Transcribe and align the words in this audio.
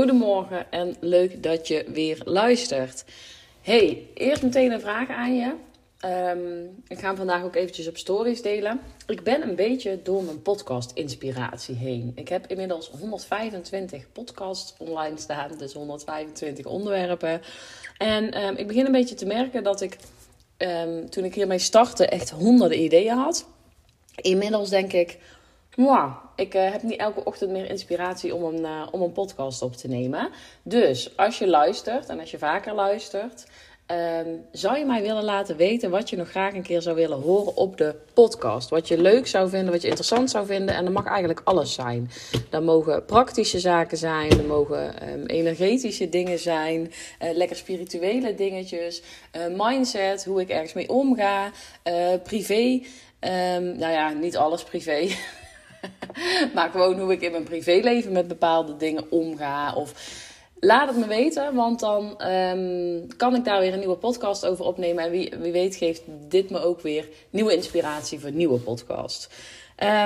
Goedemorgen 0.00 0.70
en 0.70 0.94
leuk 1.00 1.42
dat 1.42 1.68
je 1.68 1.84
weer 1.92 2.20
luistert. 2.24 3.04
Hey, 3.60 4.06
eerst 4.14 4.42
meteen 4.42 4.72
een 4.72 4.80
vraag 4.80 5.08
aan 5.08 5.36
je. 5.36 5.54
Ehm, 5.98 6.64
ik 6.88 6.98
ga 6.98 7.06
hem 7.06 7.16
vandaag 7.16 7.42
ook 7.42 7.54
eventjes 7.54 7.88
op 7.88 7.96
stories 7.96 8.42
delen. 8.42 8.80
Ik 9.06 9.22
ben 9.22 9.42
een 9.42 9.54
beetje 9.54 10.00
door 10.02 10.22
mijn 10.22 10.42
podcast 10.42 10.90
inspiratie 10.94 11.74
heen. 11.74 12.12
Ik 12.14 12.28
heb 12.28 12.46
inmiddels 12.46 12.90
125 13.00 14.12
podcasts 14.12 14.74
online 14.78 15.18
staan, 15.18 15.50
dus 15.58 15.72
125 15.72 16.66
onderwerpen. 16.66 17.40
En 17.98 18.30
ehm, 18.30 18.54
ik 18.54 18.66
begin 18.66 18.86
een 18.86 18.92
beetje 18.92 19.14
te 19.14 19.26
merken 19.26 19.62
dat 19.62 19.80
ik 19.80 19.96
um, 20.58 21.10
toen 21.10 21.24
ik 21.24 21.34
hiermee 21.34 21.58
startte 21.58 22.06
echt 22.06 22.30
honderden 22.30 22.82
ideeën 22.82 23.16
had. 23.16 23.46
Inmiddels 24.14 24.68
denk 24.68 24.92
ik, 24.92 25.18
wow, 25.76 26.12
ik 26.36 26.54
uh, 26.54 26.70
heb 26.72 26.82
niet 26.82 26.98
elke 26.98 27.24
ochtend 27.24 27.50
meer 27.50 27.70
inspiratie 27.70 28.34
om 28.34 28.44
een, 28.44 28.60
uh, 28.60 28.86
om 28.90 29.02
een 29.02 29.12
podcast 29.12 29.62
op 29.62 29.76
te 29.76 29.88
nemen. 29.88 30.30
Dus 30.62 31.16
als 31.16 31.38
je 31.38 31.48
luistert 31.48 32.08
en 32.08 32.20
als 32.20 32.30
je 32.30 32.38
vaker 32.38 32.74
luistert, 32.74 33.46
Um, 33.90 34.44
zou 34.52 34.78
je 34.78 34.84
mij 34.84 35.02
willen 35.02 35.24
laten 35.24 35.56
weten 35.56 35.90
wat 35.90 36.10
je 36.10 36.16
nog 36.16 36.28
graag 36.28 36.54
een 36.54 36.62
keer 36.62 36.82
zou 36.82 36.96
willen 36.96 37.20
horen 37.20 37.56
op 37.56 37.76
de 37.76 37.94
podcast? 38.14 38.68
Wat 38.68 38.88
je 38.88 39.00
leuk 39.00 39.26
zou 39.26 39.48
vinden, 39.48 39.72
wat 39.72 39.82
je 39.82 39.88
interessant 39.88 40.30
zou 40.30 40.46
vinden. 40.46 40.74
En 40.74 40.84
dat 40.84 40.92
mag 40.92 41.06
eigenlijk 41.06 41.40
alles 41.44 41.74
zijn. 41.74 42.10
Dat 42.50 42.62
mogen 42.62 43.04
praktische 43.04 43.58
zaken 43.58 43.98
zijn, 43.98 44.30
er 44.30 44.44
mogen 44.44 45.08
um, 45.12 45.26
energetische 45.26 46.08
dingen 46.08 46.38
zijn, 46.38 46.80
uh, 47.22 47.30
lekker 47.32 47.56
spirituele 47.56 48.34
dingetjes, 48.34 49.02
mindset, 49.56 50.24
hoe 50.24 50.40
ik 50.40 50.48
ergens 50.48 50.72
mee 50.72 50.88
omga, 50.88 51.50
privé. 52.22 52.82
Um, 53.20 53.76
nou 53.78 53.92
ja, 53.92 54.12
niet 54.12 54.36
alles 54.36 54.62
privé. 54.62 55.08
maar 56.54 56.70
gewoon 56.70 56.98
hoe 56.98 57.12
ik 57.12 57.20
in 57.20 57.30
mijn 57.30 57.44
privéleven 57.44 58.12
met 58.12 58.28
bepaalde 58.28 58.76
dingen 58.76 59.10
omga. 59.10 59.74
Of 59.74 60.28
Laat 60.62 60.88
het 60.88 60.96
me 60.96 61.06
weten, 61.06 61.54
want 61.54 61.80
dan 61.80 62.22
um, 62.26 63.16
kan 63.16 63.34
ik 63.34 63.44
daar 63.44 63.60
weer 63.60 63.72
een 63.72 63.78
nieuwe 63.78 63.96
podcast 63.96 64.46
over 64.46 64.64
opnemen. 64.64 65.04
En 65.04 65.10
wie, 65.10 65.32
wie 65.40 65.52
weet 65.52 65.76
geeft 65.76 66.02
dit 66.28 66.50
me 66.50 66.60
ook 66.60 66.80
weer 66.80 67.08
nieuwe 67.30 67.54
inspiratie 67.54 68.18
voor 68.18 68.28
een 68.28 68.36
nieuwe 68.36 68.58
podcast. 68.58 69.34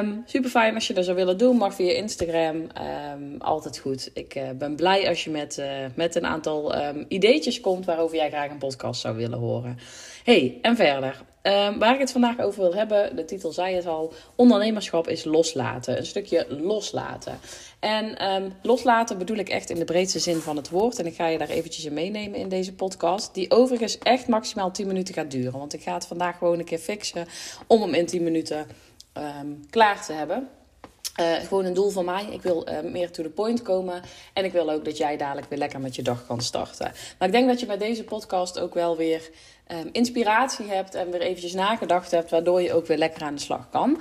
Um, 0.00 0.22
super 0.26 0.50
fijn 0.50 0.74
als 0.74 0.86
je 0.86 0.94
dat 0.94 1.04
zou 1.04 1.16
willen 1.16 1.38
doen. 1.38 1.56
Mag 1.56 1.74
via 1.74 1.92
Instagram. 1.92 2.56
Um, 2.56 3.36
altijd 3.38 3.78
goed. 3.78 4.10
Ik 4.12 4.34
uh, 4.34 4.50
ben 4.50 4.76
blij 4.76 5.08
als 5.08 5.24
je 5.24 5.30
met, 5.30 5.58
uh, 5.58 5.66
met 5.94 6.14
een 6.14 6.26
aantal 6.26 6.74
ideetjes 7.08 7.60
komt 7.60 7.84
waarover 7.84 8.16
jij 8.16 8.28
graag 8.30 8.50
een 8.50 8.58
podcast 8.58 9.00
zou 9.00 9.16
willen 9.16 9.38
horen. 9.38 9.78
Hey, 10.24 10.58
en 10.62 10.76
verder. 10.76 11.24
Waar 11.52 11.94
ik 11.94 12.00
het 12.00 12.12
vandaag 12.12 12.40
over 12.40 12.60
wil 12.60 12.74
hebben, 12.74 13.16
de 13.16 13.24
titel 13.24 13.52
zei 13.52 13.74
het 13.74 13.86
al: 13.86 14.12
ondernemerschap 14.34 15.08
is 15.08 15.24
loslaten. 15.24 15.98
Een 15.98 16.06
stukje 16.06 16.46
loslaten. 16.48 17.38
En 17.80 18.32
um, 18.32 18.52
loslaten 18.62 19.18
bedoel 19.18 19.36
ik 19.36 19.48
echt 19.48 19.70
in 19.70 19.78
de 19.78 19.84
breedste 19.84 20.18
zin 20.18 20.40
van 20.40 20.56
het 20.56 20.70
woord. 20.70 20.98
En 20.98 21.06
ik 21.06 21.14
ga 21.14 21.26
je 21.26 21.38
daar 21.38 21.48
eventjes 21.48 21.84
in 21.84 21.92
meenemen 21.92 22.38
in 22.38 22.48
deze 22.48 22.72
podcast. 22.72 23.34
Die 23.34 23.50
overigens 23.50 23.98
echt 23.98 24.28
maximaal 24.28 24.70
10 24.70 24.86
minuten 24.86 25.14
gaat 25.14 25.30
duren. 25.30 25.58
Want 25.58 25.74
ik 25.74 25.82
ga 25.82 25.94
het 25.94 26.06
vandaag 26.06 26.38
gewoon 26.38 26.58
een 26.58 26.64
keer 26.64 26.78
fixen 26.78 27.26
om 27.66 27.82
hem 27.82 27.94
in 27.94 28.06
10 28.06 28.22
minuten 28.22 28.66
um, 29.18 29.64
klaar 29.70 30.04
te 30.04 30.12
hebben. 30.12 30.48
Uh, 31.20 31.34
gewoon 31.34 31.64
een 31.64 31.74
doel 31.74 31.90
van 31.90 32.04
mij. 32.04 32.26
Ik 32.30 32.42
wil 32.42 32.68
uh, 32.68 32.80
meer 32.80 33.10
to 33.10 33.22
the 33.22 33.28
point 33.28 33.62
komen. 33.62 34.02
En 34.32 34.44
ik 34.44 34.52
wil 34.52 34.70
ook 34.70 34.84
dat 34.84 34.96
jij 34.96 35.16
dadelijk 35.16 35.48
weer 35.48 35.58
lekker 35.58 35.80
met 35.80 35.96
je 35.96 36.02
dag 36.02 36.26
kan 36.26 36.40
starten. 36.40 36.92
Maar 37.18 37.28
ik 37.28 37.34
denk 37.34 37.48
dat 37.48 37.60
je 37.60 37.66
bij 37.66 37.78
deze 37.78 38.04
podcast 38.04 38.58
ook 38.58 38.74
wel 38.74 38.96
weer 38.96 39.30
um, 39.72 39.88
inspiratie 39.92 40.66
hebt. 40.66 40.94
En 40.94 41.10
weer 41.10 41.20
eventjes 41.20 41.54
nagedacht 41.54 42.10
hebt. 42.10 42.30
Waardoor 42.30 42.62
je 42.62 42.72
ook 42.72 42.86
weer 42.86 42.98
lekker 42.98 43.22
aan 43.22 43.34
de 43.34 43.40
slag 43.40 43.68
kan. 43.70 44.00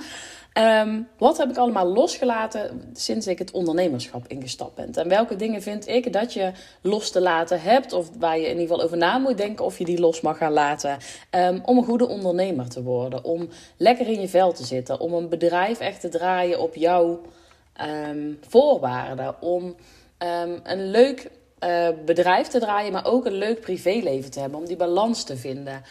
Um, 0.58 1.08
wat 1.18 1.38
heb 1.38 1.50
ik 1.50 1.56
allemaal 1.56 1.86
losgelaten 1.86 2.90
sinds 2.92 3.26
ik 3.26 3.38
het 3.38 3.50
ondernemerschap 3.50 4.24
ingestapt 4.26 4.74
ben? 4.74 4.92
En 4.92 5.08
welke 5.08 5.36
dingen 5.36 5.62
vind 5.62 5.88
ik 5.88 6.12
dat 6.12 6.32
je 6.32 6.52
los 6.80 7.10
te 7.10 7.20
laten 7.20 7.60
hebt, 7.60 7.92
of 7.92 8.10
waar 8.18 8.38
je 8.38 8.44
in 8.44 8.50
ieder 8.50 8.66
geval 8.66 8.82
over 8.82 8.96
na 8.96 9.18
moet 9.18 9.36
denken 9.36 9.64
of 9.64 9.78
je 9.78 9.84
die 9.84 10.00
los 10.00 10.20
mag 10.20 10.36
gaan 10.36 10.52
laten, 10.52 10.98
um, 11.30 11.62
om 11.64 11.78
een 11.78 11.84
goede 11.84 12.08
ondernemer 12.08 12.68
te 12.68 12.82
worden, 12.82 13.24
om 13.24 13.48
lekker 13.76 14.08
in 14.08 14.20
je 14.20 14.28
vel 14.28 14.52
te 14.52 14.64
zitten, 14.64 15.00
om 15.00 15.12
een 15.12 15.28
bedrijf 15.28 15.80
echt 15.80 16.00
te 16.00 16.08
draaien 16.08 16.60
op 16.60 16.74
jouw 16.74 17.20
voorwaarden, 18.48 19.42
om 19.42 19.74
een 20.62 20.90
leuk 20.90 21.30
uh, 21.64 21.88
bedrijf 22.04 22.48
te 22.48 22.58
draaien, 22.58 22.92
maar 22.92 23.06
ook 23.06 23.26
een 23.26 23.38
leuk 23.38 23.60
privéleven 23.60 24.30
te 24.30 24.40
hebben, 24.40 24.58
om 24.58 24.66
die 24.66 24.76
balans 24.76 25.24
te 25.24 25.36
vinden. 25.36 25.82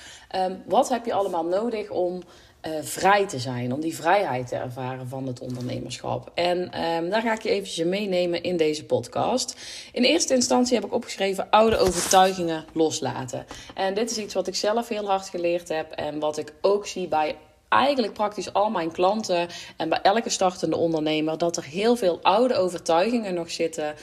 wat 0.65 0.89
heb 0.89 1.05
je 1.05 1.13
allemaal 1.13 1.45
nodig 1.45 1.89
om 1.89 2.23
uh, 2.67 2.71
vrij 2.81 3.27
te 3.27 3.39
zijn, 3.39 3.73
om 3.73 3.79
die 3.79 3.95
vrijheid 3.95 4.47
te 4.47 4.55
ervaren 4.55 5.07
van 5.07 5.27
het 5.27 5.39
ondernemerschap. 5.39 6.31
En 6.33 6.81
um, 6.83 7.09
daar 7.09 7.21
ga 7.21 7.33
ik 7.33 7.41
je 7.41 7.49
eventjes 7.49 7.85
meenemen 7.85 8.43
in 8.43 8.57
deze 8.57 8.85
podcast. 8.85 9.55
In 9.91 10.03
eerste 10.03 10.33
instantie 10.33 10.75
heb 10.75 10.85
ik 10.85 10.93
opgeschreven 10.93 11.49
oude 11.49 11.77
overtuigingen 11.77 12.65
loslaten. 12.73 13.45
En 13.75 13.93
dit 13.93 14.11
is 14.11 14.17
iets 14.17 14.33
wat 14.33 14.47
ik 14.47 14.55
zelf 14.55 14.87
heel 14.87 15.05
hard 15.05 15.29
geleerd 15.29 15.69
heb 15.69 15.91
en 15.91 16.19
wat 16.19 16.37
ik 16.37 16.53
ook 16.61 16.87
zie 16.87 17.07
bij 17.07 17.35
eigenlijk 17.69 18.13
praktisch 18.13 18.53
al 18.53 18.69
mijn 18.69 18.91
klanten 18.91 19.47
en 19.77 19.89
bij 19.89 20.01
elke 20.01 20.29
startende 20.29 20.77
ondernemer 20.77 21.37
dat 21.37 21.57
er 21.57 21.63
heel 21.63 21.95
veel 21.95 22.19
oude 22.21 22.55
overtuigingen 22.55 23.33
nog 23.33 23.51
zitten 23.51 23.95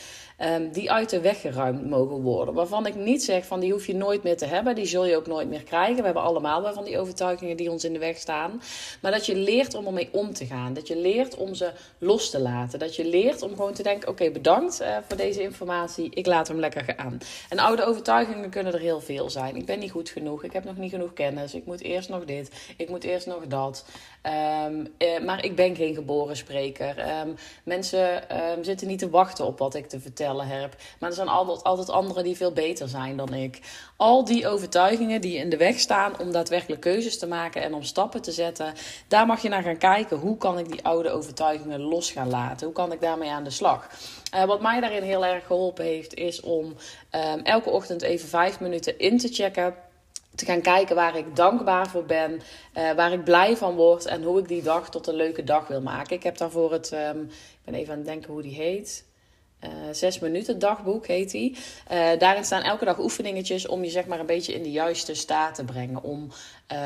um, 0.43 0.73
die 0.73 0.91
uit 0.91 1.11
de 1.11 1.21
weg 1.21 1.41
geruimd 1.41 1.89
mogen 1.89 2.21
worden. 2.21 2.55
Waarvan 2.55 2.87
ik 2.87 2.95
niet 2.95 3.25
zeg 3.25 3.47
van 3.47 3.61
die 3.61 3.73
hoef 3.73 3.87
je 3.87 3.95
nooit 3.95 4.23
meer 4.23 4.37
te 4.37 4.47
hebben, 4.47 4.75
die 4.75 4.87
zul 4.87 5.07
je 5.07 5.17
ook 5.17 5.27
nooit 5.27 5.49
meer 5.49 5.63
krijgen. 5.63 5.97
We 5.97 6.05
hebben 6.05 6.23
allemaal 6.23 6.63
wel 6.63 6.73
van 6.73 6.85
die 6.85 6.99
overtuigingen 6.99 7.57
die 7.57 7.71
ons 7.71 7.85
in 7.85 7.93
de 7.93 7.99
weg 7.99 8.17
staan. 8.17 8.63
Maar 9.03 9.11
dat 9.13 9.27
je 9.27 9.35
leert 9.35 9.75
om 9.75 9.87
ermee 9.87 10.09
om 10.13 10.33
te 10.33 10.47
gaan. 10.47 10.75
Dat 10.75 10.89
je 10.89 10.97
leert 10.97 11.37
om 11.37 11.55
ze 11.55 11.73
los 11.99 12.31
te 12.31 12.41
laten. 12.41 12.79
Dat 12.79 12.97
je 12.97 13.05
leert 13.05 13.43
om 13.43 13.51
gewoon 13.51 13.73
te 13.73 13.83
denken: 13.83 14.09
oké, 14.09 14.31
bedankt 14.31 14.81
uh, 14.81 14.97
voor 15.09 15.17
deze 15.17 15.43
informatie, 15.43 16.11
ik 16.15 16.27
laat 16.27 16.49
hem 16.49 16.59
lekker 16.59 16.95
gaan. 16.97 17.19
En 17.49 17.59
oude 17.59 17.85
overtuigingen 17.85 18.51
kunnen 18.51 18.73
er 18.73 18.81
heel 18.81 19.01
veel 19.01 19.31
zijn. 19.31 19.57
Ik 19.57 19.65
ben 19.65 19.79
niet 19.79 19.91
goed 19.91 20.09
genoeg, 20.09 20.45
ik 20.45 20.53
heb 20.53 20.65
nog 20.65 20.77
niet 20.77 20.91
genoeg 20.91 21.13
kennis, 21.13 21.55
ik 21.55 21.67
moet 21.67 21.81
eerst 21.81 22.09
nog 22.09 22.25
dit, 22.25 22.51
ik 22.77 22.89
moet 22.89 23.05
eerst 23.05 23.27
nog 23.27 23.47
dat. 23.47 23.85
Um, 24.67 24.87
uh, 24.99 25.25
maar 25.25 25.45
ik 25.45 25.57
ben 25.57 25.77
geen 25.77 25.95
geboren 25.95 26.37
spreker. 26.37 27.21
Um, 27.21 27.35
mensen 27.65 28.23
zitten 28.61 28.87
niet 28.87 28.99
te 28.99 29.11
wachten 29.11 29.45
op 29.45 29.59
wat 29.59 29.75
ik 29.75 29.89
te 29.89 30.01
Maar 30.99 31.09
er 31.09 31.15
zijn 31.15 31.29
altijd, 31.29 31.65
altijd 31.65 31.91
anderen 31.91 32.25
die 32.25 32.37
veel 32.37 32.53
beter 32.53 32.89
zijn 32.89 33.17
dan 33.17 33.35
ik. 33.35 33.61
Al 33.97 34.25
die 34.25 34.49
overtuigingen 34.49 35.21
die 35.21 35.37
in 35.37 35.51
de 35.51 35.57
weg 35.57 35.79
staan 35.79 36.19
om 36.19 36.33
daadwerkelijk 36.33 36.81
keuzes 36.81 37.19
te 37.19 37.27
maken 37.27 37.63
en 37.63 37.75
om 37.75 37.83
stappen 37.83 38.23
te 38.23 38.33
zetten, 38.33 38.75
daar 39.09 39.27
mag 39.27 39.43
je 39.43 39.49
naar 39.49 39.63
gaan 39.63 39.79
kijken. 39.79 40.17
Hoe 40.17 40.37
kan 40.37 40.59
ik 40.59 40.71
die 40.71 40.85
oude 40.85 41.11
overtuigingen 41.11 41.81
los 41.81 42.11
gaan 42.11 42.31
laten? 42.31 42.67
Hoe 42.67 42.75
kan 42.75 42.93
ik 42.93 43.01
daarmee 43.01 43.31
aan 43.31 43.45
de 43.45 43.51
slag? 43.51 43.89
Uh, 44.35 44.45
wat 44.45 44.61
mij 44.61 44.81
daarin 44.81 45.03
heel 45.03 45.27
erg 45.27 45.47
geholpen 45.47 45.85
heeft, 45.85 46.15
is 46.15 46.41
om 46.41 46.65
um, 46.65 47.41
elke 47.43 47.71
ochtend 47.71 48.03
even 48.03 48.29
vijf 48.29 48.61
minuten 48.61 48.99
in 48.99 49.19
te 49.19 49.29
checken 49.29 49.75
te 50.35 50.45
gaan 50.45 50.61
kijken 50.61 50.97
waar 50.97 51.17
ik 51.17 51.37
dankbaar 51.37 51.89
voor 51.89 52.05
ben, 52.05 52.33
uh, 52.33 52.93
waar 52.93 53.13
ik 53.13 53.25
blij 53.25 53.57
van 53.57 53.75
word 53.75 54.07
en 54.07 54.23
hoe 54.23 54.39
ik 54.39 54.49
die 54.49 54.63
dag 54.63 54.91
tot 54.91 55.07
een 55.07 55.15
leuke 55.15 55.45
dag 55.45 55.67
wil 55.67 55.81
maken. 55.81 56.17
Ik 56.17 56.23
heb 56.23 56.37
daarvoor 56.37 56.73
het, 56.73 56.93
um, 56.93 57.23
ik 57.23 57.65
ben 57.65 57.75
even 57.75 57.93
aan 57.93 57.99
het 57.99 58.07
denken 58.07 58.33
hoe 58.33 58.43
die 58.43 58.55
heet. 58.55 59.05
Uh, 59.65 59.71
zes 59.93 60.19
minuten 60.19 60.59
dagboek 60.59 61.07
heet 61.07 61.31
die. 61.31 61.57
Uh, 61.93 62.09
daarin 62.19 62.45
staan 62.45 62.63
elke 62.63 62.85
dag 62.85 62.99
oefeningetjes 62.99 63.67
om 63.67 63.85
je 63.85 63.91
zeg 63.91 64.07
maar 64.07 64.21
een 64.21 64.27
beetje 64.27 64.55
in 64.55 64.63
de 64.63 64.71
juiste 64.71 65.15
staat 65.15 65.55
te 65.55 65.65
brengen. 65.65 66.03
Om 66.03 66.31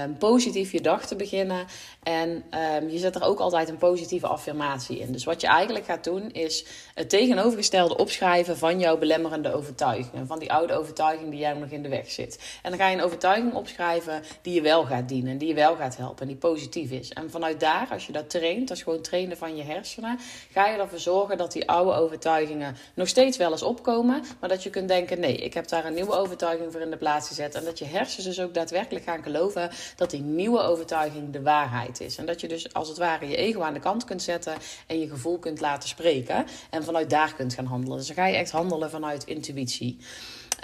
um, 0.03 0.19
positief 0.19 0.73
je 0.73 0.81
dag 0.81 1.07
te 1.07 1.17
beginnen. 1.17 1.67
En 2.03 2.45
um, 2.75 2.89
je 2.89 2.99
zet 2.99 3.15
er 3.15 3.23
ook 3.23 3.39
altijd 3.39 3.69
een 3.69 3.77
positieve 3.77 4.27
affirmatie 4.27 4.99
in. 4.99 5.13
Dus 5.13 5.25
wat 5.25 5.41
je 5.41 5.47
eigenlijk 5.47 5.85
gaat 5.85 6.05
doen 6.05 6.31
is 6.31 6.65
het 6.95 7.09
tegenovergestelde 7.09 7.97
opschrijven 7.97 8.59
van 8.59 8.79
jouw 8.79 8.99
belemmerende 8.99 9.55
overtuigingen. 9.55 10.27
Van 10.27 10.39
die 10.39 10.53
oude 10.53 10.75
overtuiging 10.75 11.31
die 11.31 11.39
jij 11.39 11.53
nog 11.53 11.69
in 11.69 11.83
de 11.83 11.89
weg 11.89 12.11
zit. 12.11 12.59
En 12.63 12.71
dan 12.71 12.79
ga 12.79 12.89
je 12.89 12.97
een 12.97 13.03
overtuiging 13.05 13.55
opschrijven 13.55 14.23
die 14.43 14.55
je 14.55 14.61
wel 14.61 14.85
gaat 14.85 15.09
dienen. 15.09 15.39
Die 15.39 15.49
je 15.49 15.55
wel 15.55 15.77
gaat 15.77 15.97
helpen. 15.97 16.23
En 16.23 16.29
die 16.29 16.37
positief 16.37 16.91
is. 16.91 17.13
En 17.13 17.31
vanuit 17.31 17.61
daar, 17.61 17.89
als 17.91 18.07
je 18.07 18.13
dat 18.13 18.31
traint, 18.31 18.69
dat 18.69 18.77
is 18.77 18.83
gewoon 18.83 19.01
trainen 19.01 19.37
van 19.37 19.57
je 19.57 19.63
hersenen. 19.63 20.19
Ga 20.53 20.67
je 20.67 20.79
ervoor 20.79 20.99
zorgen 20.99 21.37
dat 21.37 21.53
die 21.53 21.69
oude 21.69 21.93
overtuigingen 21.93 22.64
nog 22.95 23.09
steeds 23.09 23.37
wel 23.37 23.51
eens 23.51 23.63
opkomen. 23.63 24.25
Maar 24.41 24.49
dat 24.49 24.63
je 24.63 24.71
kunt 24.71 24.89
denken, 24.89 25.21
nee, 25.21 25.37
ik 25.37 25.55
heb 25.55 25.69
daar 25.69 25.85
een 25.85 25.95
nieuwe 25.95 26.15
overtuiging 26.15 26.73
voor 26.73 26.81
in 26.81 26.91
de 26.91 26.97
plaats 26.97 27.29
gezet. 27.29 27.55
En 27.55 27.65
dat 27.65 27.79
je 27.79 27.85
hersens 27.85 28.25
dus 28.25 28.41
ook 28.41 28.55
daadwerkelijk 28.55 29.05
gaan 29.05 29.23
geloven 29.23 29.71
dat 29.97 30.11
die 30.11 30.21
nieuwe 30.21 30.61
overtuiging 30.61 31.33
de 31.33 31.43
waarheid 31.43 32.01
is. 32.01 32.17
En 32.17 32.27
dat 32.27 32.41
je 32.41 32.49
dus 32.49 32.73
als 32.73 32.89
het 32.89 32.99
ware 32.99 33.29
je 33.29 33.37
ego 33.37 33.61
aan 33.61 33.75
de 33.75 33.81
kant 33.81 34.05
kunt 34.05 34.23
zetten 34.23 34.55
en 34.87 34.99
je 34.99 35.09
gevoel 35.09 35.39
kunt 35.39 35.61
laten 35.61 35.89
spreken. 35.89 36.47
En 36.71 36.85
vanuit 36.85 37.11
daar 37.11 37.35
kunt 37.35 37.55
gaan 37.55 37.67
handelen. 37.67 37.99
Dus 37.99 38.07
dan 38.07 38.17
ga 38.17 38.27
je 38.27 38.37
echt 38.37 38.51
handelen 38.51 38.91
vanuit 38.91 39.25
intuïtie. 39.25 39.99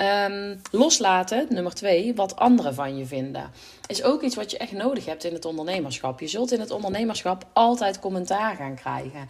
Um, 0.00 0.60
loslaten, 0.70 1.46
nummer 1.48 1.74
twee, 1.74 2.14
wat 2.14 2.36
anderen 2.36 2.74
van 2.74 2.96
je 2.96 3.06
vinden. 3.06 3.50
Is 3.86 4.02
ook 4.02 4.22
iets 4.22 4.34
wat 4.34 4.50
je 4.50 4.58
echt 4.58 4.72
nodig 4.72 5.04
hebt 5.04 5.24
in 5.24 5.32
het 5.32 5.44
ondernemerschap. 5.44 6.20
Je 6.20 6.26
zult 6.26 6.52
in 6.52 6.60
het 6.60 6.70
ondernemerschap 6.70 7.44
altijd 7.52 8.00
commentaar 8.00 8.56
gaan 8.56 8.74
krijgen. 8.74 9.28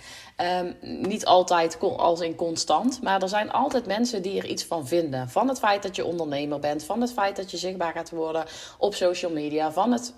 Um, 0.63 0.77
niet 1.09 1.25
altijd 1.25 1.79
als 1.81 2.21
in 2.21 2.35
constant, 2.35 3.03
maar 3.03 3.23
er 3.23 3.29
zijn 3.29 3.51
altijd 3.51 3.87
mensen 3.87 4.23
die 4.23 4.39
er 4.39 4.47
iets 4.47 4.65
van 4.65 4.87
vinden. 4.87 5.29
Van 5.29 5.49
het 5.49 5.59
feit 5.59 5.83
dat 5.83 5.97
je 5.97 6.05
ondernemer 6.05 6.59
bent, 6.59 6.85
van 6.85 7.01
het 7.01 7.13
feit 7.13 7.37
dat 7.37 7.51
je 7.51 7.57
zichtbaar 7.57 7.93
gaat 7.93 8.11
worden 8.11 8.45
op 8.79 8.95
social 8.95 9.33
media, 9.33 9.73
van 9.73 9.93
het 9.93 10.15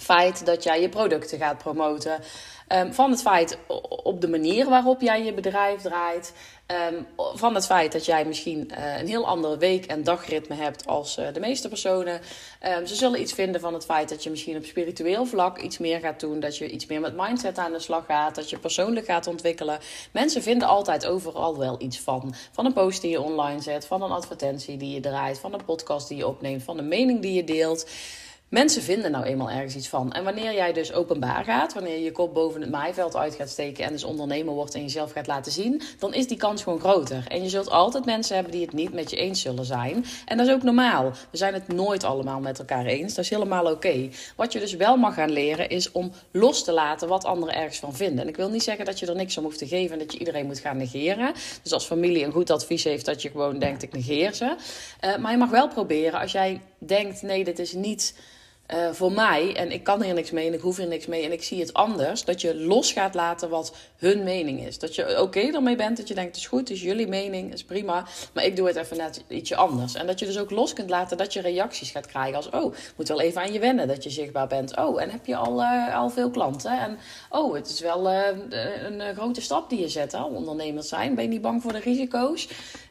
feit 0.00 0.46
dat 0.46 0.62
jij 0.62 0.80
je 0.80 0.88
producten 0.88 1.38
gaat 1.38 1.58
promoten. 1.58 2.20
Ehm, 2.68 2.92
van 2.92 3.10
het 3.10 3.20
feit 3.20 3.58
op 4.02 4.20
de 4.20 4.28
manier 4.28 4.68
waarop 4.68 5.00
jij 5.00 5.24
je 5.24 5.34
bedrijf 5.34 5.80
draait. 5.80 6.32
Ehm, 6.66 7.02
van 7.16 7.54
het 7.54 7.66
feit 7.66 7.92
dat 7.92 8.04
jij 8.04 8.24
misschien 8.24 8.70
uh, 8.78 8.98
een 8.98 9.06
heel 9.06 9.26
andere 9.26 9.58
week- 9.58 9.86
en 9.86 10.04
dagritme 10.04 10.54
hebt 10.54 10.86
als 10.86 11.18
uh, 11.18 11.26
de 11.32 11.40
meeste 11.40 11.68
personen. 11.68 12.20
Um, 12.78 12.86
ze 12.86 12.94
zullen 12.94 13.20
iets 13.20 13.32
vinden 13.32 13.60
van 13.60 13.74
het 13.74 13.84
feit 13.84 14.08
dat 14.08 14.22
je 14.22 14.30
misschien 14.30 14.56
op 14.56 14.64
spiritueel 14.64 15.26
vlak 15.26 15.58
iets 15.58 15.78
meer 15.78 16.00
gaat 16.00 16.20
doen. 16.20 16.40
Dat 16.40 16.56
je 16.56 16.70
iets 16.70 16.86
meer 16.86 17.00
met 17.00 17.16
mindset 17.16 17.58
aan 17.58 17.72
de 17.72 17.78
slag 17.78 18.06
gaat. 18.06 18.34
Dat 18.34 18.50
je 18.50 18.58
persoonlijk 18.58 19.06
gaat 19.06 19.26
ontwikkelen. 19.26 19.78
Mensen 20.12 20.42
vinden 20.42 20.68
altijd 20.68 21.06
overal 21.06 21.58
wel 21.58 21.82
iets 21.82 22.00
van. 22.00 22.34
Van 22.52 22.66
een 22.66 22.72
post 22.72 23.00
die 23.00 23.10
je 23.10 23.20
online 23.20 23.60
zet, 23.60 23.86
van 23.86 24.02
een 24.02 24.10
advertentie 24.10 24.76
die 24.76 24.94
je 24.94 25.00
draait, 25.00 25.38
van 25.38 25.52
een 25.52 25.64
podcast 25.64 26.08
die 26.08 26.16
je 26.16 26.26
opneemt, 26.26 26.62
van 26.62 26.78
een 26.78 26.88
mening 26.88 27.20
die 27.20 27.34
je 27.34 27.44
deelt. 27.44 27.86
Mensen 28.48 28.82
vinden 28.82 29.10
nou 29.10 29.24
eenmaal 29.24 29.50
ergens 29.50 29.76
iets 29.76 29.88
van. 29.88 30.12
En 30.12 30.24
wanneer 30.24 30.54
jij 30.54 30.72
dus 30.72 30.92
openbaar 30.92 31.44
gaat, 31.44 31.74
wanneer 31.74 31.94
je 31.94 32.02
je 32.02 32.12
kop 32.12 32.34
boven 32.34 32.60
het 32.60 32.70
maaiveld 32.70 33.16
uit 33.16 33.34
gaat 33.34 33.48
steken 33.48 33.84
en 33.84 33.92
dus 33.92 34.04
ondernemer 34.04 34.54
wordt 34.54 34.74
en 34.74 34.82
jezelf 34.82 35.12
gaat 35.12 35.26
laten 35.26 35.52
zien, 35.52 35.82
dan 35.98 36.14
is 36.14 36.28
die 36.28 36.36
kans 36.36 36.62
gewoon 36.62 36.80
groter. 36.80 37.24
En 37.28 37.42
je 37.42 37.48
zult 37.48 37.70
altijd 37.70 38.04
mensen 38.04 38.34
hebben 38.34 38.52
die 38.52 38.62
het 38.62 38.72
niet 38.72 38.92
met 38.92 39.10
je 39.10 39.16
eens 39.16 39.40
zullen 39.40 39.64
zijn. 39.64 40.04
En 40.24 40.36
dat 40.36 40.46
is 40.46 40.52
ook 40.52 40.62
normaal. 40.62 41.12
We 41.30 41.36
zijn 41.36 41.54
het 41.54 41.68
nooit 41.68 42.04
allemaal 42.04 42.40
met 42.40 42.58
elkaar 42.58 42.84
eens. 42.84 43.14
Dat 43.14 43.24
is 43.24 43.30
helemaal 43.30 43.70
oké. 43.70 44.08
Wat 44.36 44.52
je 44.52 44.60
dus 44.60 44.74
wel 44.74 44.96
mag 44.96 45.14
gaan 45.14 45.30
leren 45.30 45.68
is 45.68 45.92
om 45.92 46.12
los 46.30 46.64
te 46.64 46.72
laten 46.72 47.08
wat 47.08 47.24
anderen 47.24 47.54
ergens 47.54 47.78
van 47.78 47.94
vinden. 47.94 48.18
En 48.18 48.28
ik 48.28 48.36
wil 48.36 48.50
niet 48.50 48.62
zeggen 48.62 48.84
dat 48.84 48.98
je 48.98 49.06
er 49.06 49.14
niks 49.14 49.36
om 49.36 49.44
hoeft 49.44 49.58
te 49.58 49.66
geven 49.66 49.92
en 49.92 49.98
dat 49.98 50.12
je 50.12 50.18
iedereen 50.18 50.46
moet 50.46 50.58
gaan 50.58 50.76
negeren. 50.76 51.32
Dus 51.62 51.72
als 51.72 51.86
familie 51.86 52.24
een 52.24 52.32
goed 52.32 52.50
advies 52.50 52.84
heeft, 52.84 53.04
dat 53.04 53.22
je 53.22 53.30
gewoon 53.30 53.58
denkt: 53.58 53.82
ik 53.82 53.92
negeer 53.92 54.34
ze. 54.34 54.56
Uh, 55.04 55.16
maar 55.16 55.32
je 55.32 55.38
mag 55.38 55.50
wel 55.50 55.68
proberen 55.68 56.20
als 56.20 56.32
jij 56.32 56.60
denkt: 56.78 57.22
nee, 57.22 57.44
dit 57.44 57.58
is 57.58 57.72
niet 57.72 58.14
uh, 58.74 58.92
voor 58.92 59.12
mij, 59.12 59.56
en 59.56 59.72
ik 59.72 59.84
kan 59.84 60.02
hier 60.02 60.14
niks 60.14 60.30
mee 60.30 60.46
en 60.46 60.54
ik 60.54 60.60
hoef 60.60 60.76
hier 60.76 60.86
niks 60.86 61.06
mee 61.06 61.24
en 61.24 61.32
ik 61.32 61.42
zie 61.42 61.60
het 61.60 61.72
anders, 61.72 62.24
dat 62.24 62.40
je 62.40 62.56
los 62.56 62.92
gaat 62.92 63.14
laten 63.14 63.48
wat 63.48 63.74
hun 63.96 64.22
mening 64.24 64.66
is. 64.66 64.78
Dat 64.78 64.94
je 64.94 65.10
oké 65.10 65.20
okay 65.20 65.50
ermee 65.50 65.76
bent, 65.76 65.96
dat 65.96 66.08
je 66.08 66.14
denkt, 66.14 66.30
het 66.30 66.40
is 66.40 66.46
goed, 66.46 66.60
het 66.60 66.70
is 66.70 66.82
jullie 66.82 67.08
mening, 67.08 67.52
is 67.52 67.64
prima, 67.64 68.06
maar 68.32 68.44
ik 68.44 68.56
doe 68.56 68.66
het 68.66 68.76
even 68.76 68.96
net 68.96 69.24
ietsje 69.28 69.56
anders. 69.56 69.94
En 69.94 70.06
dat 70.06 70.18
je 70.18 70.26
dus 70.26 70.38
ook 70.38 70.50
los 70.50 70.72
kunt 70.72 70.90
laten 70.90 71.16
dat 71.16 71.32
je 71.32 71.40
reacties 71.40 71.90
gaat 71.90 72.06
krijgen 72.06 72.36
als, 72.36 72.50
oh, 72.50 72.74
moet 72.96 73.08
wel 73.08 73.20
even 73.20 73.40
aan 73.40 73.52
je 73.52 73.58
wennen 73.58 73.88
dat 73.88 74.02
je 74.02 74.10
zichtbaar 74.10 74.46
bent. 74.46 74.76
Oh, 74.76 75.02
en 75.02 75.10
heb 75.10 75.26
je 75.26 75.36
al, 75.36 75.60
uh, 75.60 75.96
al 75.96 76.10
veel 76.10 76.30
klanten? 76.30 76.80
En 76.80 76.98
oh, 77.30 77.54
het 77.54 77.68
is 77.68 77.80
wel 77.80 78.10
uh, 78.10 78.26
een 78.84 79.14
grote 79.14 79.40
stap 79.40 79.70
die 79.70 79.80
je 79.80 79.88
zet, 79.88 80.12
hè, 80.12 80.22
ondernemers 80.22 80.88
zijn. 80.88 81.14
Ben 81.14 81.24
je 81.24 81.30
niet 81.30 81.42
bang 81.42 81.62
voor 81.62 81.72
de 81.72 81.80
risico's? 81.80 82.48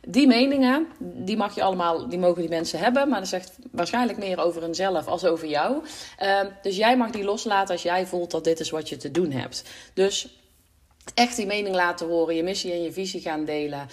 Die 0.09 0.27
meningen, 0.27 0.87
die 0.99 1.37
mag 1.37 1.55
je 1.55 1.63
allemaal, 1.63 2.09
die 2.09 2.19
mogen 2.19 2.41
die 2.41 2.49
mensen 2.49 2.79
hebben, 2.79 3.09
maar 3.09 3.19
dat 3.19 3.29
zegt 3.29 3.57
waarschijnlijk 3.71 4.17
meer 4.17 4.39
over 4.39 4.61
hunzelf 4.61 5.07
als 5.07 5.25
over 5.25 5.47
jou. 5.47 5.83
Uh, 6.23 6.39
dus 6.61 6.75
jij 6.75 6.97
mag 6.97 7.09
die 7.09 7.23
loslaten 7.23 7.73
als 7.73 7.83
jij 7.83 8.05
voelt 8.05 8.31
dat 8.31 8.43
dit 8.43 8.59
is 8.59 8.69
wat 8.69 8.89
je 8.89 8.97
te 8.97 9.11
doen 9.11 9.31
hebt. 9.31 9.63
Dus 9.93 10.39
echt 11.13 11.35
die 11.35 11.45
mening 11.45 11.75
laten 11.75 12.07
horen, 12.07 12.35
je 12.35 12.43
missie 12.43 12.71
en 12.71 12.83
je 12.83 12.91
visie 12.91 13.21
gaan 13.21 13.45
delen. 13.45 13.87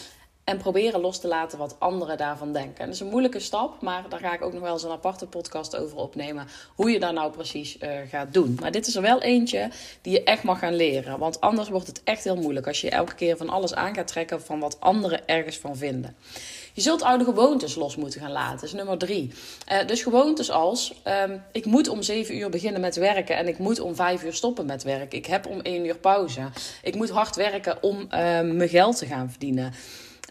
En 0.44 0.58
proberen 0.58 1.00
los 1.00 1.20
te 1.20 1.29
laten 1.29 1.58
wat 1.58 1.76
anderen 1.79 2.17
daarvan 2.17 2.52
denken. 2.52 2.79
En 2.79 2.85
dat 2.85 2.94
is 2.94 3.00
een 3.00 3.06
moeilijke 3.06 3.41
stap, 3.41 3.81
maar 3.81 4.05
daar 4.08 4.20
ga 4.20 4.35
ik 4.35 4.43
ook 4.43 4.52
nog 4.52 4.62
wel 4.62 4.73
eens 4.73 4.82
een 4.82 4.91
aparte 4.91 5.26
podcast 5.26 5.76
over 5.76 5.96
opnemen. 5.96 6.46
Hoe 6.75 6.91
je 6.91 7.00
dat 7.00 7.12
nou 7.12 7.32
precies 7.32 7.79
uh, 7.82 7.91
gaat 8.08 8.32
doen. 8.32 8.58
Maar 8.61 8.70
dit 8.70 8.87
is 8.87 8.96
er 8.96 9.02
wel 9.02 9.20
eentje 9.20 9.70
die 10.02 10.12
je 10.12 10.23
echt 10.23 10.43
mag 10.43 10.58
gaan 10.58 10.75
leren. 10.75 11.19
Want 11.19 11.41
anders 11.41 11.69
wordt 11.69 11.87
het 11.87 12.00
echt 12.05 12.25
heel 12.25 12.37
moeilijk 12.37 12.67
als 12.67 12.81
je 12.81 12.91
elke 12.91 13.14
keer 13.14 13.37
van 13.37 13.49
alles 13.49 13.75
aan 13.75 13.94
gaat 13.94 14.06
trekken 14.06 14.43
van 14.43 14.61
wat 14.61 14.81
anderen 14.81 15.29
ergens 15.29 15.58
van 15.58 15.76
vinden. 15.76 16.17
Je 16.73 16.81
zult 16.81 17.02
oude 17.02 17.25
gewoontes 17.25 17.75
los 17.75 17.96
moeten 17.96 18.20
gaan 18.20 18.32
laten. 18.32 18.55
Dat 18.55 18.62
is 18.62 18.73
nummer 18.73 18.99
drie. 18.99 19.32
Uh, 19.73 19.87
dus 19.87 20.02
gewoontes 20.02 20.50
als: 20.50 20.94
um, 21.29 21.43
ik 21.52 21.64
moet 21.64 21.88
om 21.88 22.02
zeven 22.02 22.37
uur 22.37 22.50
beginnen 22.50 22.81
met 22.81 22.96
werken 22.96 23.37
en 23.37 23.49
ik 23.49 23.58
moet 23.58 23.81
om 23.81 23.94
vijf 23.94 24.25
uur 24.25 24.35
stoppen 24.35 24.67
met 24.67 24.82
werken. 24.82 25.19
Ik 25.19 25.26
heb 25.26 25.46
om 25.46 25.61
één 25.61 25.85
uur 25.85 25.96
pauze. 25.96 26.41
Ik 26.82 26.94
moet 26.94 27.11
hard 27.11 27.37
werken 27.37 27.82
om 27.82 28.00
uh, 28.00 28.08
mijn 28.41 28.69
geld 28.69 28.99
te 28.99 29.06
gaan 29.06 29.31
verdienen. 29.31 29.73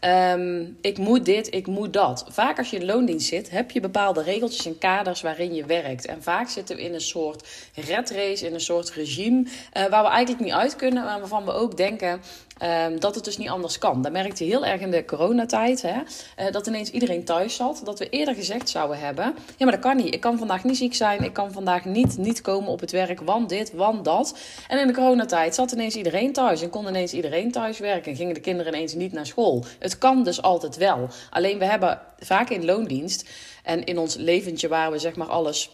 Um, 0.06 0.78
ik 0.82 0.98
moet 0.98 1.26
dit, 1.26 1.54
ik 1.54 1.68
moet 1.68 1.94
dat. 1.94 2.26
Vaak 2.30 2.58
als 2.58 2.70
je 2.70 2.78
in 2.78 2.86
loondienst 2.86 3.28
zit, 3.28 3.50
heb 3.50 3.72
je 3.72 3.80
bepaalde 3.80 4.24
regeltjes 4.24 4.66
en 4.66 4.78
kaders 4.78 5.22
waarin 5.22 5.54
je 5.54 5.66
werkt. 5.66 6.06
En 6.06 6.24
vaak 6.24 6.50
zitten 6.50 6.76
we 6.76 6.82
in 6.82 6.94
een 6.94 7.02
soort 7.02 7.48
red 7.76 8.12
race, 8.12 8.46
in 8.46 8.54
een 8.54 8.62
soort 8.62 8.92
regime, 8.92 9.42
uh, 9.42 9.86
waar 9.86 10.04
we 10.04 10.10
eigenlijk 10.10 10.44
niet 10.44 10.54
uit 10.54 10.76
kunnen, 10.76 11.04
maar 11.04 11.20
waarvan 11.20 11.46
we 11.46 11.52
ook 11.52 11.78
denken 11.78 12.22
Um, 12.62 13.00
dat 13.00 13.16
het 13.16 13.24
dus 13.24 13.38
niet 13.38 13.50
anders 13.50 13.78
kan. 13.78 14.02
Dat 14.02 14.12
merkte 14.12 14.46
je 14.46 14.50
heel 14.50 14.66
erg 14.66 14.82
in 14.82 14.92
de 14.92 15.06
coronatijd. 15.06 15.82
Hè? 15.82 15.96
Uh, 15.96 16.52
dat 16.52 16.68
ineens 16.68 16.90
iedereen 16.90 17.24
thuis 17.24 17.56
zat. 17.56 17.82
Dat 17.84 18.00
we 18.00 18.10
eerder 18.10 18.36
gezegd 18.36 18.70
zouden 18.70 19.00
hebben: 19.00 19.26
ja, 19.58 19.66
maar 19.66 19.72
dat 19.72 19.80
kan 19.80 19.96
niet. 19.96 20.14
Ik 20.14 20.20
kan 20.20 20.38
vandaag 20.38 20.64
niet 20.64 20.78
ziek 20.78 20.96
zijn. 20.96 21.24
Ik 21.24 21.34
kan 21.34 21.52
vandaag 21.52 21.86
niet, 21.86 22.18
niet 22.18 22.42
komen 22.42 22.70
op 22.70 22.80
het 22.80 22.92
werk. 22.92 23.22
Want 23.22 23.50
dit, 23.50 23.74
want 23.74 24.06
dat. 24.06 24.38
En 24.68 24.80
in 24.80 24.88
de 24.88 24.94
coronatijd 24.94 25.56
zat 25.56 25.72
ineens 25.72 25.96
iedereen 25.96 26.34
thuis. 26.34 26.62
En 26.62 26.70
kon 26.70 26.88
ineens 26.88 27.14
iedereen 27.14 27.52
thuis 27.52 27.80
werken. 27.80 28.12
En 28.12 28.18
gingen 28.18 28.34
de 28.34 28.40
kinderen 28.40 28.74
ineens 28.74 28.94
niet 28.94 29.14
naar 29.14 29.26
school. 29.26 29.66
Het 29.80 29.98
kan 29.98 30.24
dus 30.24 30.42
altijd 30.42 30.78
wel. 30.78 31.10
Alleen 31.30 31.60
we 31.60 31.66
hebben 31.66 32.00
vaak 32.20 32.50
in 32.50 32.66
loondienst 32.66 33.30
en 33.64 33.84
in 33.84 33.98
ons 33.98 34.16
leventje 34.16 34.68
waar 34.68 34.92
we 34.92 35.00
zeg 35.00 35.16
maar 35.16 35.28
alles 35.28 35.70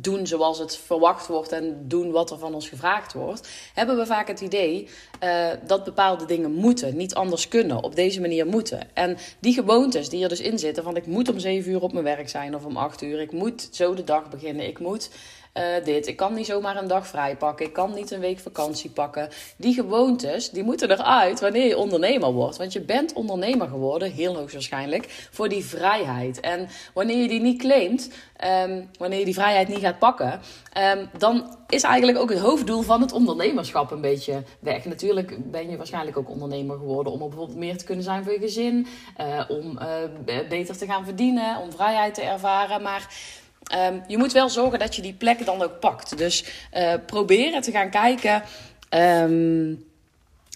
doen 0.00 0.26
zoals 0.26 0.58
het 0.58 0.76
verwacht 0.76 1.26
wordt 1.26 1.52
en 1.52 1.88
doen 1.88 2.10
wat 2.10 2.30
er 2.30 2.38
van 2.38 2.54
ons 2.54 2.68
gevraagd 2.68 3.12
wordt, 3.12 3.48
hebben 3.74 3.96
we 3.96 4.06
vaak 4.06 4.28
het 4.28 4.40
idee 4.40 4.88
uh, 5.24 5.48
dat 5.66 5.84
bepaalde 5.84 6.24
dingen 6.24 6.52
moeten, 6.52 6.96
niet 6.96 7.14
anders 7.14 7.48
kunnen, 7.48 7.82
op 7.82 7.94
deze 7.94 8.20
manier 8.20 8.46
moeten. 8.46 8.88
En 8.94 9.16
die 9.38 9.54
gewoontes 9.54 10.08
die 10.08 10.22
er 10.22 10.28
dus 10.28 10.40
in 10.40 10.58
zitten, 10.58 10.82
van 10.82 10.96
ik 10.96 11.06
moet 11.06 11.28
om 11.28 11.38
zeven 11.38 11.72
uur 11.72 11.82
op 11.82 11.92
mijn 11.92 12.04
werk 12.04 12.28
zijn 12.28 12.54
of 12.54 12.64
om 12.64 12.76
acht 12.76 13.02
uur, 13.02 13.20
ik 13.20 13.32
moet 13.32 13.68
zo 13.70 13.94
de 13.94 14.04
dag 14.04 14.28
beginnen, 14.28 14.66
ik 14.66 14.78
moet 14.78 15.10
uh, 15.54 15.84
dit. 15.84 16.06
Ik 16.06 16.16
kan 16.16 16.34
niet 16.34 16.46
zomaar 16.46 16.76
een 16.76 16.88
dag 16.88 17.06
vrij 17.06 17.36
pakken. 17.36 17.66
Ik 17.66 17.72
kan 17.72 17.94
niet 17.94 18.10
een 18.10 18.20
week 18.20 18.38
vakantie 18.38 18.90
pakken. 18.90 19.28
Die 19.56 19.74
gewoontes, 19.74 20.50
die 20.50 20.62
moeten 20.62 20.90
eruit 20.90 21.40
wanneer 21.40 21.66
je 21.66 21.76
ondernemer 21.76 22.32
wordt. 22.32 22.56
Want 22.56 22.72
je 22.72 22.80
bent 22.80 23.12
ondernemer 23.12 23.68
geworden, 23.68 24.12
heel 24.12 24.36
hoogstwaarschijnlijk, 24.36 25.28
voor 25.30 25.48
die 25.48 25.64
vrijheid. 25.64 26.40
En 26.40 26.68
wanneer 26.94 27.16
je 27.16 27.28
die 27.28 27.40
niet 27.40 27.58
claimt, 27.58 28.10
um, 28.66 28.88
wanneer 28.98 29.18
je 29.18 29.24
die 29.24 29.34
vrijheid 29.34 29.68
niet 29.68 29.78
gaat 29.78 29.98
pakken, 29.98 30.40
um, 30.96 31.08
dan 31.18 31.56
is 31.68 31.82
eigenlijk 31.82 32.18
ook 32.18 32.30
het 32.30 32.38
hoofddoel 32.38 32.82
van 32.82 33.00
het 33.00 33.12
ondernemerschap 33.12 33.90
een 33.90 34.00
beetje 34.00 34.42
weg. 34.60 34.84
Natuurlijk 34.84 35.50
ben 35.50 35.70
je 35.70 35.76
waarschijnlijk 35.76 36.16
ook 36.16 36.30
ondernemer 36.30 36.76
geworden 36.76 37.12
om 37.12 37.18
bijvoorbeeld 37.18 37.58
meer 37.58 37.78
te 37.78 37.84
kunnen 37.84 38.04
zijn 38.04 38.24
voor 38.24 38.32
je 38.32 38.38
gezin, 38.38 38.86
uh, 39.20 39.44
om 39.48 39.78
uh, 39.78 40.48
beter 40.48 40.76
te 40.76 40.86
gaan 40.86 41.04
verdienen, 41.04 41.58
om 41.58 41.72
vrijheid 41.72 42.14
te 42.14 42.22
ervaren. 42.22 42.82
Maar 42.82 43.08
Um, 43.74 44.02
je 44.06 44.18
moet 44.18 44.32
wel 44.32 44.48
zorgen 44.48 44.78
dat 44.78 44.96
je 44.96 45.02
die 45.02 45.12
plek 45.12 45.44
dan 45.44 45.62
ook 45.62 45.80
pakt. 45.80 46.18
Dus 46.18 46.44
uh, 46.76 46.94
proberen 47.06 47.60
te 47.60 47.70
gaan 47.70 47.90
kijken. 47.90 48.42
Um, 48.90 49.91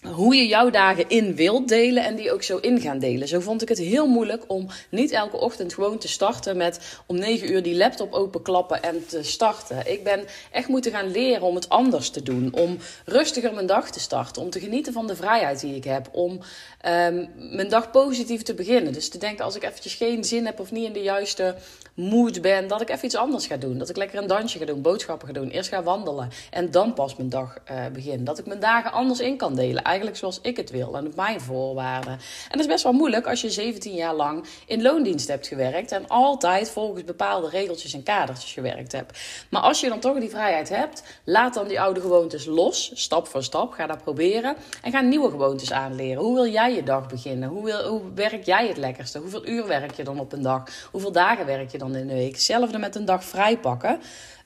hoe 0.03 0.35
je 0.35 0.47
jouw 0.47 0.71
dagen 0.71 1.09
in 1.09 1.35
wilt 1.35 1.69
delen 1.69 2.05
en 2.05 2.17
die 2.17 2.33
ook 2.33 2.43
zo 2.43 2.57
in 2.57 2.81
gaan 2.81 2.99
delen. 2.99 3.29
Zo 3.29 3.41
vond 3.41 3.63
ik 3.63 3.69
het 3.69 3.79
heel 3.79 4.07
moeilijk 4.07 4.45
om 4.47 4.67
niet 4.89 5.11
elke 5.11 5.37
ochtend 5.37 5.75
gewoon 5.75 5.99
te 5.99 6.09
starten 6.09 6.57
met 6.57 6.99
om 7.07 7.19
9 7.19 7.53
uur 7.53 7.63
die 7.63 7.77
laptop 7.77 8.13
openklappen 8.13 8.83
en 8.83 9.07
te 9.07 9.23
starten. 9.23 9.93
Ik 9.93 10.05
ben 10.05 10.25
echt 10.51 10.69
moeten 10.69 10.93
gaan 10.93 11.11
leren 11.11 11.43
om 11.43 11.55
het 11.55 11.69
anders 11.69 12.11
te 12.11 12.23
doen. 12.23 12.55
Om 12.55 12.79
rustiger 13.05 13.55
mijn 13.55 13.67
dag 13.67 13.91
te 13.91 14.01
starten. 14.01 14.43
Om 14.43 14.51
te 14.51 14.61
genieten 14.61 14.93
van 14.93 15.07
de 15.07 15.17
vrijheid 15.17 15.61
die 15.61 15.75
ik 15.75 15.85
heb. 15.85 16.09
Om 16.13 16.31
um, 16.33 17.29
mijn 17.37 17.69
dag 17.69 17.91
positief 17.91 18.43
te 18.43 18.55
beginnen. 18.55 18.93
Dus 18.93 19.09
te 19.09 19.19
denken 19.19 19.45
als 19.45 19.57
ik 19.57 19.65
eventjes 19.65 19.95
geen 19.95 20.25
zin 20.25 20.47
heb 20.47 20.61
of 20.61 20.71
niet 20.71 20.87
in 20.87 20.93
de 20.93 21.03
juiste 21.03 21.55
mood 21.95 22.41
ben, 22.41 22.69
dat 22.69 22.81
ik 22.81 22.91
even 22.91 23.05
iets 23.05 23.17
anders 23.17 23.47
ga 23.47 23.57
doen. 23.57 23.79
Dat 23.79 23.89
ik 23.89 23.97
lekker 23.97 24.19
een 24.19 24.27
dansje 24.27 24.59
ga 24.59 24.65
doen, 24.65 24.83
boodschappen 24.83 25.27
ga 25.27 25.35
doen, 25.35 25.51
eerst 25.51 25.69
ga 25.69 25.83
wandelen 25.83 26.31
en 26.51 26.71
dan 26.71 26.95
pas 26.95 27.17
mijn 27.17 27.29
dag 27.29 27.59
uh, 27.71 27.87
begin. 27.93 28.25
Dat 28.25 28.39
ik 28.39 28.47
mijn 28.47 28.61
dagen 28.61 28.93
anders 28.93 29.21
in 29.21 29.37
kan 29.37 29.55
delen 29.55 29.85
eigenlijk 29.87 30.17
zoals 30.17 30.39
ik 30.43 30.57
het 30.57 30.71
wil 30.71 30.97
en 30.97 31.07
op 31.07 31.15
mijn 31.15 31.41
voorwaarden. 31.41 32.13
En 32.13 32.51
dat 32.51 32.61
is 32.61 32.67
best 32.67 32.83
wel 32.83 32.93
moeilijk 32.93 33.27
als 33.27 33.41
je 33.41 33.51
17 33.51 33.95
jaar 33.95 34.15
lang 34.15 34.45
in 34.67 34.83
loondienst 34.83 35.29
hebt 35.29 35.47
gewerkt 35.47 35.93
en 35.93 36.09
altijd 36.09 36.71
volgens 36.71 37.05
bepaalde 37.05 37.49
regeltjes 37.49 37.95
en 37.95 38.03
kadertjes 38.03 38.53
gewerkt 38.53 38.93
hebt. 38.93 39.19
Maar 39.51 39.63
als 39.63 39.81
je 39.81 39.89
dan 39.89 40.01
toch 40.01 40.19
die 40.19 40.31
vrijheid 40.31 40.69
hebt, 40.69 41.03
laat 41.25 41.55
dan 41.55 41.69
die 41.69 41.81
oude 41.81 42.01
gewoontes 42.01 42.45
los, 42.45 42.91
stap 42.95 43.27
voor 43.27 43.43
stap. 43.43 43.73
Ga 43.73 43.87
dat 43.87 44.03
proberen 44.03 44.57
en 44.83 44.93
ga 44.93 45.01
nieuwe 45.01 45.31
gewoontes 45.31 45.73
aanleren. 45.73 46.23
Hoe 46.23 46.35
wil 46.35 46.47
jij 46.47 46.75
je 46.75 46.83
dag 46.83 47.07
beginnen? 47.07 47.49
Hoe, 47.49 47.65
wil, 47.65 47.89
hoe 47.89 48.03
werk 48.15 48.45
jij 48.45 48.69
het 48.69 48.77
lekkerste? 48.77 49.19
Hoeveel 49.19 49.47
uur 49.47 49.67
werk 49.67 49.97
je 49.97 50.05
dan 50.05 50.21
op 50.21 50.33
een 50.33 50.43
dag? 50.43 50.63
Hoeveel 50.91 51.13
dagen 51.13 51.47
werk 51.47 51.71
je 51.71 51.79
dan 51.79 51.95
in 51.97 52.07
de 52.07 52.15
week? 52.15 52.33
Hetzelfde 52.33 52.79
met 52.79 52.95
een 52.95 53.05
dag 53.05 53.25
vrij 53.25 53.59
pakken. 53.59 54.01